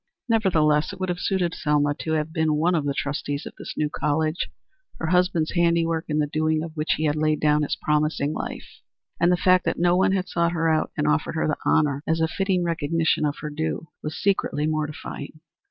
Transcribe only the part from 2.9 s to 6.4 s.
trustees of this new college her husband's handiwork in the